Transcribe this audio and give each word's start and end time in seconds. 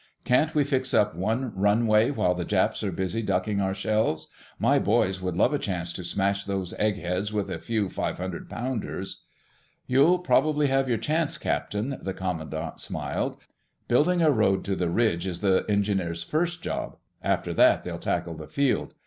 Can't 0.23 0.55
we 0.55 0.63
fix 0.63 0.95
up 0.95 1.13
one 1.13 1.53
runway 1.55 2.09
while 2.09 2.33
the 2.33 2.43
Japs 2.43 2.83
are 2.83 2.91
busy 2.91 3.21
ducking 3.21 3.61
our 3.61 3.75
shells? 3.75 4.31
My 4.57 4.79
boys 4.79 5.21
would 5.21 5.35
love 5.37 5.53
a 5.53 5.59
chance 5.59 5.93
to 5.93 6.03
smash 6.03 6.43
those 6.43 6.73
egg 6.79 6.95
heads 6.97 7.31
with 7.31 7.51
a 7.51 7.59
few 7.59 7.87
five 7.87 8.17
hundred 8.17 8.49
pounders." 8.49 9.21
"You'll 9.85 10.17
probably 10.17 10.65
have 10.65 10.89
your 10.89 10.97
chance, 10.97 11.37
Captain," 11.37 11.99
the 12.01 12.15
commandant 12.15 12.79
smiled. 12.79 13.37
"Building 13.87 14.23
a 14.23 14.31
road 14.31 14.63
to 14.63 14.75
the 14.75 14.89
Ridge 14.89 15.27
is 15.27 15.41
the 15.41 15.65
engineers' 15.69 16.23
first 16.23 16.63
job; 16.63 16.97
after 17.21 17.53
that 17.53 17.83
they'll 17.83 17.99
tackle 17.99 18.33
the 18.33 18.47
field. 18.47 18.95